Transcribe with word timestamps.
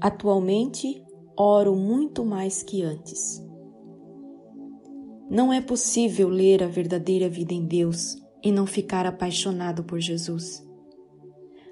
Atualmente, 0.00 1.02
oro 1.36 1.74
muito 1.74 2.24
mais 2.24 2.62
que 2.62 2.82
antes. 2.82 3.42
Não 5.30 5.52
é 5.52 5.60
possível 5.60 6.28
ler 6.28 6.62
a 6.62 6.66
verdadeira 6.66 7.28
vida 7.28 7.54
em 7.54 7.64
Deus 7.64 8.16
e 8.42 8.52
não 8.52 8.66
ficar 8.66 9.06
apaixonado 9.06 9.82
por 9.82 9.98
Jesus. 9.98 10.62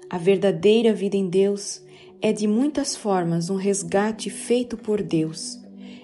A 0.09 0.17
verdadeira 0.17 0.93
vida 0.93 1.15
em 1.15 1.29
Deus 1.29 1.83
é 2.21 2.33
de 2.33 2.47
muitas 2.47 2.95
formas 2.95 3.49
um 3.49 3.55
resgate 3.55 4.29
feito 4.29 4.77
por 4.77 5.01
Deus, 5.03 5.61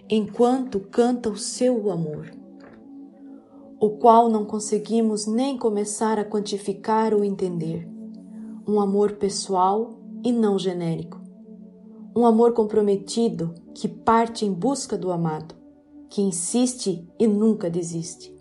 enquanto 0.10 0.80
canta 0.80 1.30
o 1.30 1.38
seu 1.38 1.90
amor, 1.90 2.32
o 3.80 3.92
qual 3.92 4.30
não 4.30 4.46
conseguimos 4.46 5.26
nem 5.26 5.58
começar 5.58 6.20
a 6.20 6.26
quantificar 6.26 7.14
ou 7.14 7.24
entender. 7.24 7.88
Um 8.68 8.80
amor 8.80 9.14
pessoal 9.14 10.00
e 10.24 10.32
não 10.32 10.60
genérico 10.60 11.19
um 12.16 12.26
amor 12.26 12.54
comprometido 12.54 13.54
que 13.74 13.88
parte 13.88 14.46
em 14.46 14.52
busca 14.52 14.98
do 14.98 15.12
amado, 15.12 15.56
que 16.10 16.22
insiste 16.22 17.08
e 17.20 17.28
nunca 17.28 17.70
desiste. 17.70 18.36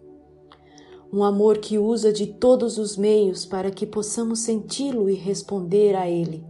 Um 1.13 1.23
amor 1.23 1.59
que 1.59 1.79
usa 1.79 2.13
de 2.13 2.27
todos 2.27 2.79
os 2.79 2.97
meios 2.97 3.47
para 3.47 3.71
que 3.71 3.87
possamos 3.87 4.41
senti-lo 4.41 5.09
e 5.09 5.15
responder 5.15 5.95
a 5.95 6.09
ele, 6.09 6.45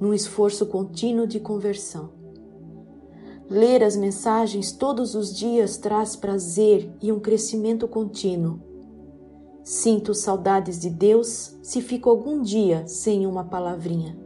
num 0.00 0.12
esforço 0.12 0.66
contínuo 0.66 1.26
de 1.26 1.40
conversão. 1.40 2.10
Ler 3.48 3.82
as 3.82 3.94
mensagens 3.94 4.72
todos 4.72 5.14
os 5.14 5.34
dias 5.34 5.76
traz 5.76 6.16
prazer 6.16 6.90
e 7.02 7.12
um 7.12 7.20
crescimento 7.20 7.86
contínuo. 7.86 8.60
Sinto 9.62 10.14
saudades 10.14 10.80
de 10.80 10.90
Deus 10.90 11.56
se 11.62 11.80
fico 11.80 12.08
algum 12.08 12.40
dia 12.40 12.86
sem 12.86 13.26
uma 13.26 13.44
palavrinha. 13.44 14.23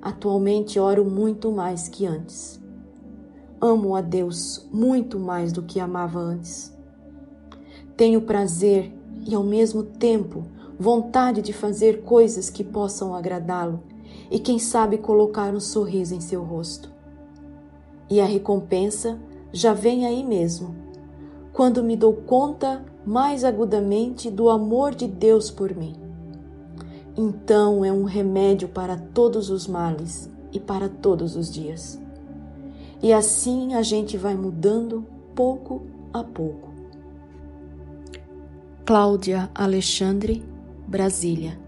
Atualmente 0.00 0.78
oro 0.78 1.04
muito 1.04 1.50
mais 1.50 1.88
que 1.88 2.06
antes. 2.06 2.60
Amo 3.60 3.96
a 3.96 4.00
Deus 4.00 4.66
muito 4.72 5.18
mais 5.18 5.52
do 5.52 5.62
que 5.62 5.80
amava 5.80 6.20
antes. 6.20 6.72
Tenho 7.96 8.22
prazer 8.22 8.92
e, 9.26 9.34
ao 9.34 9.42
mesmo 9.42 9.82
tempo, 9.82 10.44
vontade 10.78 11.42
de 11.42 11.52
fazer 11.52 12.02
coisas 12.02 12.48
que 12.48 12.62
possam 12.62 13.14
agradá-lo 13.14 13.82
e, 14.30 14.38
quem 14.38 14.58
sabe, 14.58 14.98
colocar 14.98 15.52
um 15.52 15.60
sorriso 15.60 16.14
em 16.14 16.20
seu 16.20 16.44
rosto. 16.44 16.90
E 18.08 18.20
a 18.20 18.24
recompensa 18.24 19.18
já 19.52 19.74
vem 19.74 20.06
aí 20.06 20.22
mesmo, 20.22 20.76
quando 21.52 21.82
me 21.82 21.96
dou 21.96 22.12
conta 22.12 22.84
mais 23.04 23.42
agudamente 23.42 24.30
do 24.30 24.48
amor 24.48 24.94
de 24.94 25.08
Deus 25.08 25.50
por 25.50 25.74
mim 25.74 26.07
então 27.18 27.84
é 27.84 27.90
um 27.90 28.04
remédio 28.04 28.68
para 28.68 28.96
todos 28.96 29.50
os 29.50 29.66
males 29.66 30.30
e 30.52 30.60
para 30.60 30.88
todos 30.88 31.34
os 31.34 31.52
dias. 31.52 32.00
E 33.02 33.12
assim 33.12 33.74
a 33.74 33.82
gente 33.82 34.16
vai 34.16 34.36
mudando 34.36 35.04
pouco 35.34 35.82
a 36.12 36.22
pouco. 36.22 36.72
Cláudia 38.86 39.50
Alexandre, 39.52 40.44
Brasília 40.86 41.67